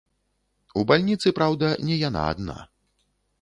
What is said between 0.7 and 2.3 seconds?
У бальніцы, праўда, не яна